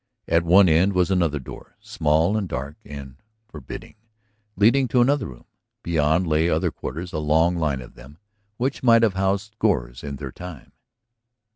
[0.27, 3.17] At one end was another door, small and dark and
[3.47, 3.93] forbidding,
[4.55, 5.45] leading to another room.
[5.83, 8.17] Beyond lay other quarters, a long line of them,
[8.57, 10.71] which might have housed scores in their time.